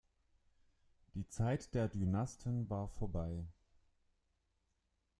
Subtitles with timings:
[1.13, 3.45] Die Zeit der Dynasten war vorbei.